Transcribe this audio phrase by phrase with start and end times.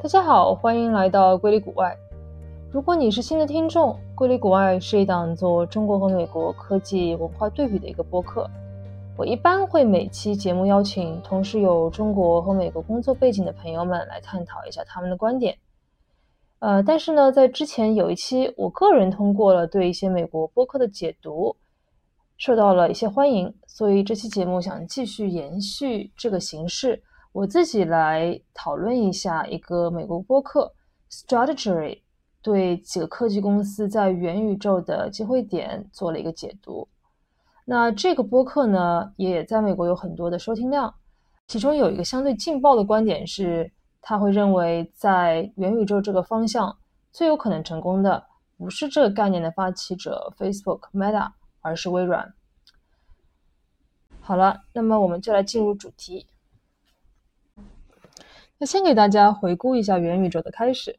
[0.00, 1.92] 大家好，欢迎来到归里谷外。
[2.70, 8.48] 如果你是新的听众，归里谷外是一档做中国和美国科技文化对比的一个播客。
[9.16, 15.58] 我一般会每期节目邀请同时有中国和美国工作背景的朋友们来探讨一下他们的观点。
[16.60, 21.56] 呃，但是呢，在之前有一期，我个人通过了对一些美国播客的解读，
[22.36, 27.02] 受到了一些欢迎，所以这期节目想继续延续这个形式。
[27.32, 30.72] 我自己来讨论一下一个美国播客
[31.10, 32.02] Strategy
[32.42, 36.88] 对几个科技公司在元宇宙的机会点做了一个解读。
[37.64, 40.92] 那这个播客呢，也在美国有很多的收听量。
[41.46, 46.76] 其中有一个相对劲爆的观点是，他会认为在元宇宙这个方向
[47.12, 48.24] 最有可能成功的
[48.56, 52.34] 不是这个概念的发起者 Facebook Meta，而是微软。
[54.20, 56.26] 好了，那么我们就来进入主题。
[58.60, 60.98] 那先给大家回顾一下元宇宙的开始。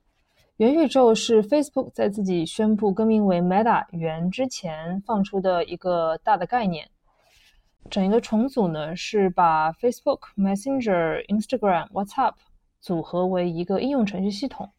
[0.55, 6.87] 元宇宙是 Facebook 在自己宣布更名为 Meta 元之前放出的一个大的概念。
[7.89, 12.35] 整一个重组呢，是把 Facebook、Messenger、Instagram、WhatsApp
[12.79, 14.69] 组合为一个应用程序系统，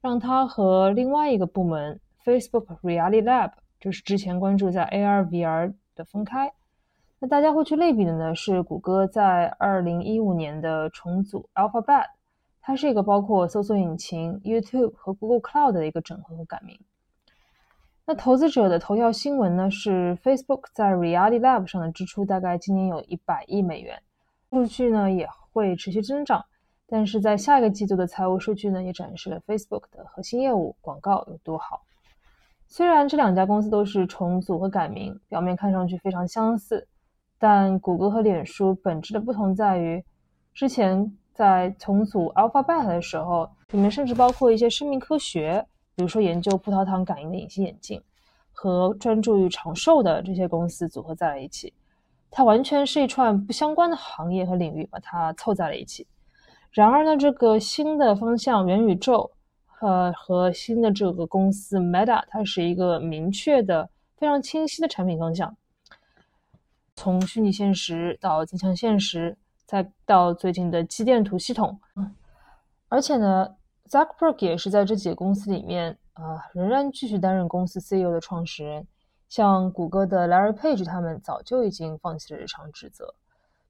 [0.00, 6.50] 让它和另外一个部门 Facebook Reality Lab，就是之前关注在 AR、VR 的分开。
[7.18, 12.06] 那大家会去类比的呢，是谷歌在2015年的重组 Alphabet。
[12.70, 16.78] 它是一个包括搜索引擎、YouTube 和 Google Cloud 的一个整合和改名。
[18.06, 24.00] 那投资者的头条新闻呢是 Facebook 在 Reality Lab 上的支出大概今年有一百亿美元，
[24.52, 26.44] 数据呢也会持续增长。
[26.86, 31.82] 但是在下一个季度的财务数据呢也展示了 Facebook 的核心业务广告有多好。
[32.68, 36.86] 虽然这两家公司都是重组和改名，表面看上去非常相似，
[37.36, 40.04] 但谷歌和脸书本质的不同在于
[40.54, 41.16] 之前。
[41.40, 47.98] 在重组 Alphabet 的时候，里面甚至包括一些生命科学，比如说研究葡萄糖感应的隐形眼镜，
[48.52, 51.72] 和专注于长寿的这些公司组合在了一起。
[52.30, 56.06] 它完全是一串不相关的行业和领域把它凑在了一起。
[56.72, 59.30] 然而呢，这个新的方向元宇宙，
[59.64, 65.56] 和和新的这个公司 Meta，它是一个明确的、非常清晰的产品方向。
[66.94, 69.38] 从虚拟现实到增强现实。
[69.70, 71.78] 再到最近的机电图系统，
[72.88, 73.54] 而且呢
[73.88, 78.84] ，Zuckerberg 也是在这几个公司里面，呃，仍然继续担任公司 CEO 的创始人。
[79.28, 83.14] 像谷歌的 Larry Page 他们早就已经放弃了日常职责。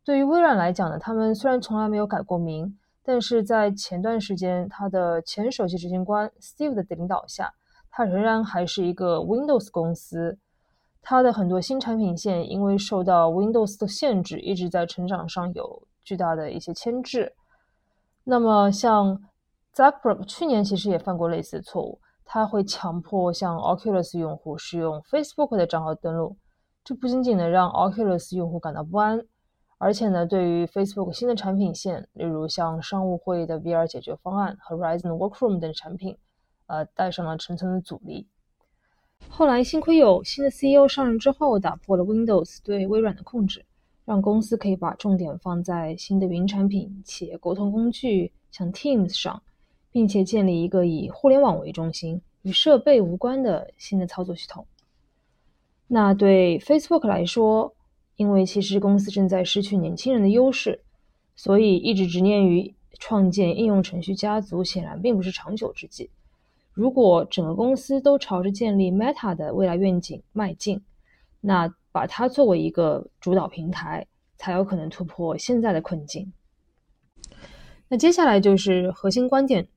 [0.02, 7.52] 对于微软来讲呢，他们虽然从来没有改过名，但是在前段时间，他的前首席执行官 Steve 的领导下，
[7.90, 10.38] 他仍然还是一个 Windows 公司。
[11.02, 15.82] 他的很多新产品线因为受到 Windows 的限制，一直在成长上有。
[16.10, 17.32] 巨大的一些牵制。
[18.24, 19.16] 那么，像
[19.72, 26.36] Zuckerberg 去年其实也犯过类似的错误，他会强迫像 Oculus 用户使用 Facebook 的账号登录，
[26.82, 29.24] 这不仅仅能让 Oculus 用户感到不安，
[29.78, 36.18] 而且呢，对于 Facebook 新的产品线，例如像商务会议的 VR 解决方案和 Horizon Workroom 等产品，
[36.66, 38.26] 呃，带上了层层的阻力。
[39.28, 43.64] 后来，幸亏有新的 CEO 上任之后，打破了 Windows 对微软的控制。
[44.10, 49.40] 让公司可以把重点放在新的云产品、企业沟通工具，像 Teams 上，
[49.92, 54.66] 并且建立一个以互联网为中心、与设备无关的新的操作系统。
[55.86, 57.72] 那对 Facebook 来说，
[58.16, 60.82] 因为其实公司正在失去年轻人的优势，
[61.36, 66.10] 所以一直执念于创建应用程序家族，显然并不是长久之计。
[66.72, 70.82] 如果整个公司都朝着建立 Meta 的未来愿景迈进，
[71.40, 74.06] 那把它作为一个主导平台，
[74.36, 76.32] 才有可能突破现在的困境。
[77.88, 79.68] 那接下来就是核心观点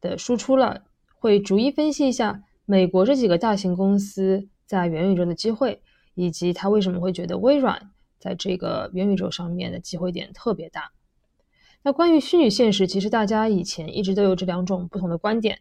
[0.00, 0.84] 的输出了，
[1.18, 5.82] 会逐一分析一下美国这几个大型公司在元宇宙的机会，
[6.14, 10.90] 以及他为什么会觉得微软在这个元宇宙上面的机会点特别大。
[11.82, 15.60] 那关于虚拟现实，其实大家以前一直都有这两种不同的观点。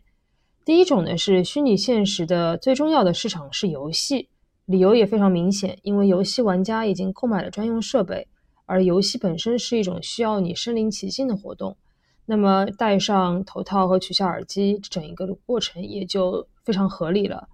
[0.66, 4.30] 第一种呢是虚拟现实的最重要的市场是游戏。
[4.68, 8.28] 理由也非常明显，因为游戏玩家已经购买了专用设备，
[8.66, 11.78] 而游戏本身是一种需要你身临其境的活动，
[12.26, 17.48] 那么戴上头套和取下耳机，整一个的过程也就非常合理了。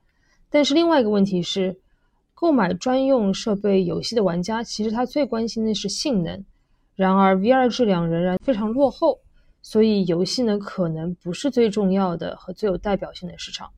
[0.49, 1.79] 但是另外一个问题是，
[2.33, 6.43] 购买专用设备游戏的玩家，其实他最关心的是性能，
[6.95, 9.19] 然而 VR 质量仍然非常落后，
[9.61, 13.69] 所以游戏呢可能不是最重要的和最有代表性的市场。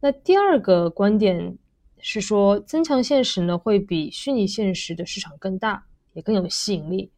[0.00, 1.56] 那第二个观点。
[2.04, 7.10] 是说，增强现实呢会比虚拟现实的市场更大，也更有吸引力，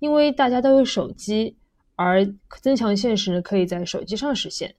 [0.00, 1.56] 因为大家都有手机，
[1.94, 2.26] 而
[2.60, 4.74] 增强现实呢可以在手机上实现。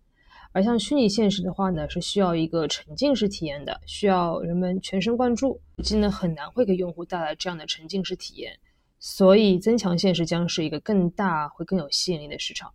[0.52, 8.60] 而像虚拟现实的话呢，是需要一个沉浸式体验的，需要人们全神贯注，手机呢很难会给用户带来这样的沉浸式体验。
[9.00, 12.74] 所以，增强现实将是一个更大、会更有吸引力的市场。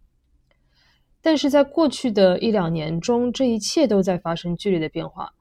[1.21, 5.35] 但是在过去的一两年中，这一切都在发生剧烈的变化。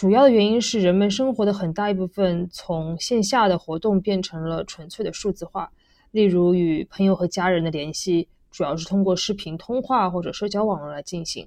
[0.00, 5.70] 主要的原因是人们生活的很大一部分从线下的活动变成了纯粹的数字化。
[6.10, 11.46] 例如，与朋友和家人的联系主要是通过视频通话或者社交网络来进行。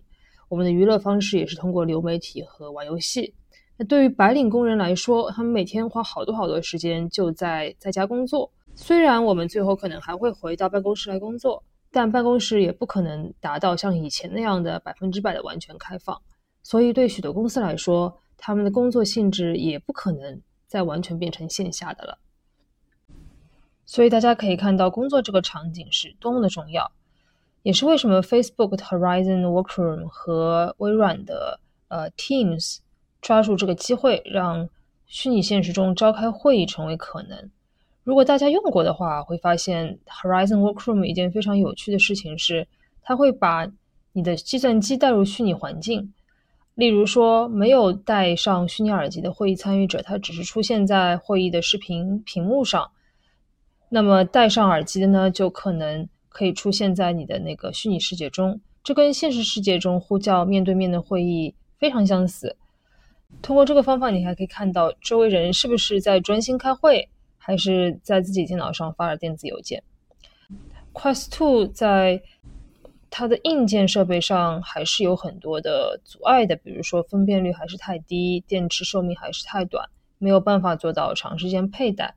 [0.49, 3.33] 我们的娱乐方式也是通过流媒体和玩游戏。
[3.75, 8.51] 那对于白领工人来说，他们每天花好多好多时间就在在家工作。
[8.75, 11.63] 虽然我们最后可能还会回到办公室来工作。
[11.91, 16.21] 但办公室也不可能达到像以前那样的百分之百的完全开放，
[16.61, 18.15] 所以对许多公司来说，
[18.45, 22.17] 他们的工作性质也不可能再完全变成线下的了。
[23.85, 26.91] 所以大家可以看到，工作这个场景是多么的重要，
[27.61, 32.79] 也是为什么 Facebook 的 Horizon Workroom 和微软的呃 Teams
[33.21, 34.67] 抓住这个机会，让
[35.05, 37.49] 虚拟现实中召开会议成为可能。
[38.03, 42.67] 如果大家用过的话，会发现 Horizon Workroom 一件非常有趣的事情是，
[43.01, 43.71] 它会把
[44.11, 46.13] 你的计算机带入虚拟环境。
[46.75, 52.89] 例如说，没有戴上虚拟耳机的会议参与者，他只是出现在会议的视频屏幕上。
[53.89, 58.59] 那么戴上耳机的呢，就可能可以出现在你的那个虚拟世界中。
[58.83, 62.55] 这跟现实世界中呼叫面对面的会议非常相似。
[63.41, 67.09] 通过这个方法，你还可以看到周围人是不是在专心开会。
[67.45, 69.83] 还是在自己电脑上发了电子邮件。
[70.93, 72.21] Quest Two 在
[73.15, 79.87] 它的硬件设备上还是有很多的阻碍的，比如说分辨率还是太低，电池寿命还是太短，
[80.17, 82.15] 没有办法做到长时间佩戴。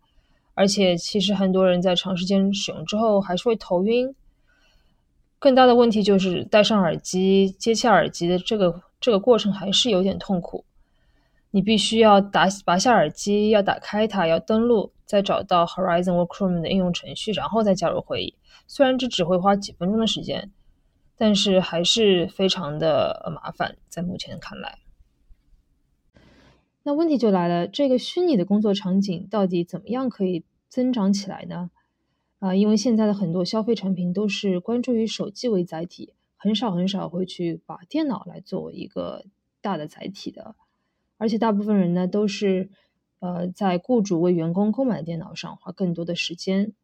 [0.54, 4.14] 而且，其实很多人在长时间使用之后还是会头晕。
[5.38, 10.64] 更大的问题就是戴上耳机、接下耳机的这个这个过程还是有点痛苦。
[11.50, 14.90] 你必须要打拔下耳机，要打开它，要登录。
[15.04, 18.34] 再找到 Horizon Workroom 的应用程序，然后再加入会议。
[18.66, 20.50] 虽然这只会花几分钟的时间，
[21.16, 23.76] 但是还是非常的麻烦。
[23.88, 24.78] 在目前看来，
[26.82, 31.70] 那问题就来了：这个虚拟的工作场景到底怎么样可以增长起来呢？
[32.38, 39.24] 啊，因为现在的很多消费产品都是关注于手机为载体，很少很少会去把电脑来作为一个
[39.60, 40.54] 大的载体的，
[41.16, 42.70] 而且大部分人呢都是。
[43.18, 46.74] 呃，在雇主为员工购买电脑上花更多的时间。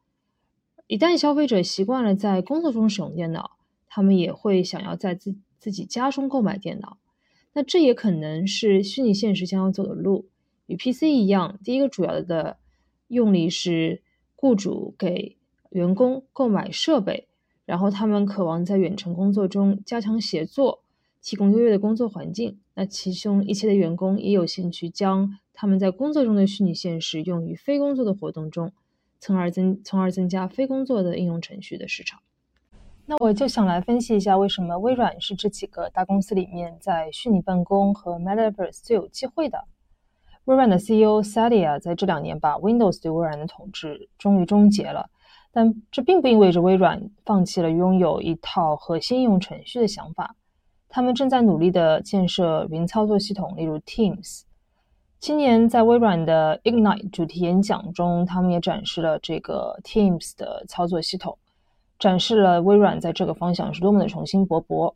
[0.87, 3.59] 一旦消费者习惯了在工作中使用电脑，
[3.95, 6.97] 他们也会想要在自自己家中购买电脑。
[7.53, 10.31] 那这也可能是虚拟现实将要走的路。
[10.65, 12.57] 与 PC 一样，第一个主要的
[13.09, 14.01] 用力是
[14.35, 15.37] 雇主给
[15.69, 17.29] 员工购买设备，
[17.67, 20.83] 然后他们渴望在远程工作中加强协作，
[21.21, 22.61] 提供优越的工作环境。
[22.73, 28.73] 那其中一些的员工也有兴趣将他们在工作中的虚拟现实用于非工作的活动中，
[29.21, 32.23] 从而增从而增加非工作的应用程序的市场。
[33.05, 39.65] 那我就想来分析一下，为什么微软是这几个大公司里面在虚拟办公和 Metaverse 最有机会的。
[40.45, 45.11] 微软的 CEO Satya 在这两年把 Windows 对微软的统治终于终结了，
[45.53, 50.35] 但这并不意味着微软放弃了拥有一套核心应用程序的想法。
[50.89, 54.43] 他们正在努力的建设云操作系统，例如 Teams。
[55.19, 61.39] 今年在微软的 Ignite 主题演讲中，他们也展示了这个 Teams 的操作系统，
[62.03, 64.93] 展示了微软在这个方向是多么的雄心勃勃。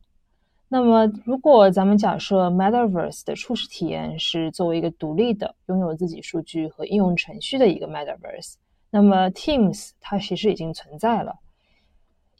[0.66, 8.54] 那么，如果咱们假设 Metaverse 的初始体验是作为一个独立的、拥有自己数据和应用程序的一个 Metaverse，
[8.90, 11.36] 那么 Teams 它其实已经存在了。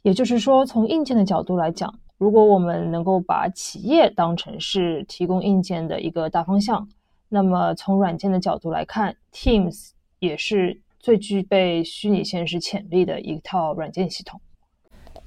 [0.01, 6.85] 也就是说，从硬件的角度来讲，如果我们能够把企业当成是提供硬件的一个大方向。
[7.29, 14.41] 那么从软件的角度来看，Teams 也是最具备虚拟现实潜力的一套软件系统。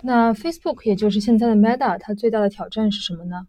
[0.03, 3.47] 那 Facebook 也就是现在的 Meta，它最大的挑战是什么呢？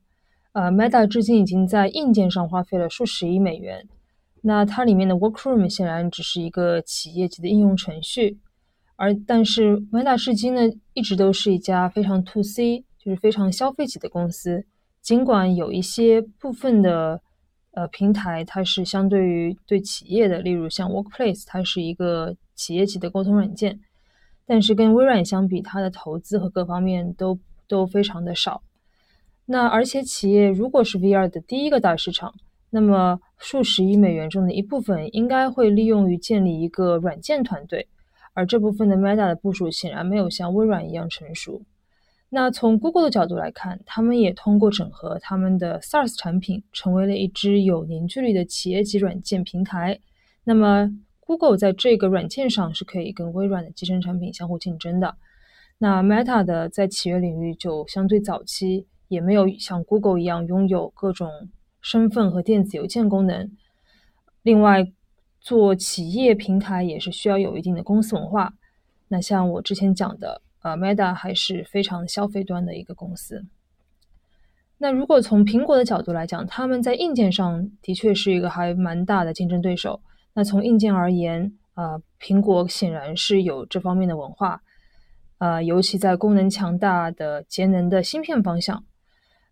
[0.53, 3.87] 呃，Meta 至今已经在硬件上花费了数十亿美元。
[4.41, 8.39] 那它里面的 Workroom 显然只是一个企业级的应用程序，
[8.95, 10.61] 而但是 Meta 至今呢
[10.93, 14.65] 一直都是一家非常 To C，就是非常消费级的公司。
[15.01, 17.21] 尽管有一些部分的
[17.73, 23.79] 呃，平台它是相对于对企业的，例如像 Workplace，它是一个企业级的沟通软件，
[24.51, 27.39] 但是跟微软相比，它的投资和各方面都
[27.69, 28.61] 都非常的少。
[29.45, 32.33] 那而且企业如果是 VR 的第一个大市场，
[32.69, 37.87] 那么数十亿美元中的一部分应该会利用于建立一个软件团队，
[38.33, 41.61] 而这部分的 Meta 的部署显然没有像微软一样成熟。
[42.27, 49.97] 那从 Google 的角度来看，他们也通过整合他们的 SaaS 产品，成为了一支有凝聚力的企业级软件平台。
[50.43, 50.91] 那么
[51.21, 55.15] Google 在这个软件上是可以跟微软的集成产品相互竞争的。
[55.77, 61.29] 那 Meta 的在企业领域就相对早期，也没有像 Google 一样拥有各种
[61.81, 63.49] 身份和电子邮件功能。
[64.43, 64.91] 另外，
[65.39, 68.53] 做企业平台也是需要有一定的公司文化。
[69.07, 70.41] 那像我之前讲的。
[70.63, 73.43] 呃，Meta 还是非常消费端的一个公司。
[74.77, 79.99] 那如果从苹果的角度来讲，他们在硬件上的确是一个还蛮大的竞争对手。
[80.33, 84.61] 那从硬件而言，呃，苹果显然是有这方面的文化，
[85.39, 88.83] 呃，尤其在功能强大的节能的芯片方向，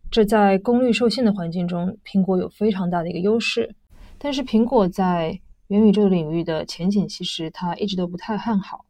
[0.10, 3.76] 这在功率受限的环境中，苹果有非常大的一个优势。
[4.18, 8.86] 但是苹果在元宇宙领域的前景，其实它一直都不太看好。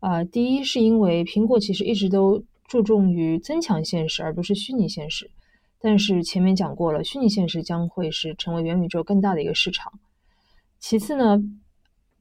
[0.00, 5.30] 啊，第一是因为苹果其实一直都注重于增强现实，而不是虚拟现实。
[5.80, 9.92] 但是前面讲过了，虚拟现实将会是成为元宇宙更大的一个市场。
[10.86, 11.42] 其次呢，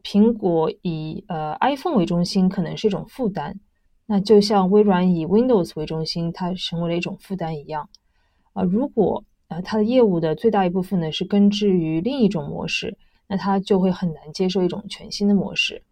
[0.03, 3.59] 苹果以呃 iPhone 为中心可能是一种负担，
[4.05, 7.89] 那就像微软以 Windows 为中心，它成为了一种负担一样。
[8.53, 15.83] 啊，如果呃它的业务的最大一部分呢是根植于另一种模式，那它就会很难接受一种全新的模式。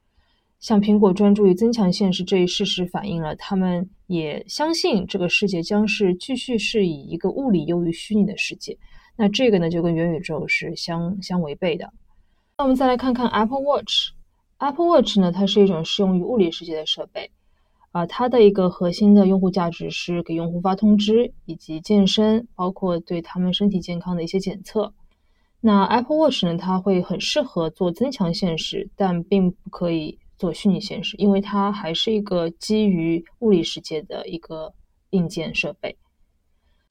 [0.62, 8.78] 像苹果专注于增强现实这一事实，反映了他们也相信这个世界将是继续是以一个物理优于虚拟的世界。
[9.18, 11.92] 那这个呢，就跟元宇宙是相相违背的。
[12.62, 14.12] 那我们再来看看 Apple Watch。
[14.60, 17.32] Apple Watch 呢，它是一种适用于物理世界的设备。
[17.92, 24.94] 啊，它的一个核心的用户价值是给用户发通知，以及健身，包括对他们身体健康的一些检测。
[25.60, 30.20] 那 Apple Watch 呢，它会很适合做增强现实，但并不可以。
[30.38, 34.72] 做虚拟现实，因为它还是一个基于物理世界的一个
[35.12, 35.96] 硬件设备。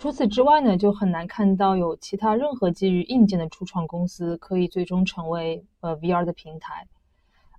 [0.00, 6.88] 除此之外呢，就很难看到有其他任何基于硬件的初创公司可以最终成为呃 VR 的平台。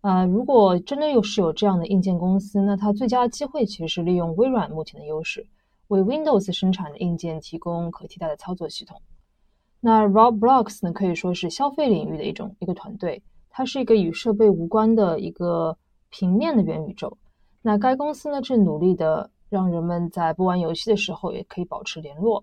[0.01, 5.45] 呃，如果真的有是有这样的硬件公司，那它最佳的机会其实是利用微软目前的优势，
[5.89, 8.99] 为 Windows 生产的硬件提供可替代的操作系统。
[9.79, 13.21] 那 Roblox 呢，可以说是消费领域的一种一个团队。
[13.51, 15.77] 它是一个与设备无关的一个
[16.09, 17.15] 平面的元宇宙。
[17.61, 22.41] 那该公司呢正努力的让人们在不玩游戏的时候也可以保持联络，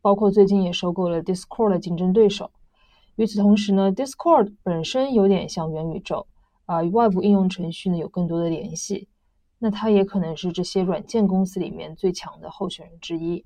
[0.00, 2.50] 包括最近也收购了 Discord 的竞争对手。
[3.14, 6.26] 与此同时呢，Discord 本身有点像元宇宙
[6.66, 9.08] 啊，与外部应用程序呢有更多的联系。
[9.60, 13.44] 那它也可能是这些软件公司里面最强的候选人之一。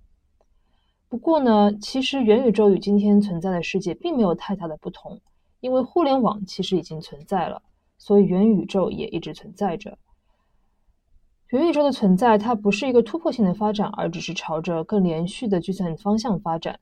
[1.09, 5.21] 不过呢，其实元宇宙与今天存在的世界并没有太大的不同。
[5.61, 7.61] 因为互联网其实已经存在了，
[7.99, 9.99] 所以元宇宙也一直存在着。
[11.51, 16.81] 元宇宙的存在，它不是一个突破性的发展，而只是朝着更连续的计算方向发展。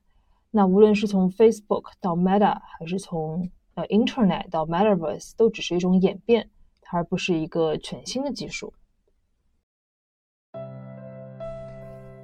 [0.49, 6.49] 那无论是从 Facebook 到 Meta，还是从呃 Internet 到 Metaverse，都只是一种演变，
[6.91, 8.73] 而不是一个全新的技术。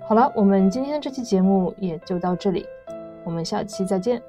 [0.08, 2.66] 好了，我们今天这期节目也就到这里，
[3.24, 4.20] 我们下期再见。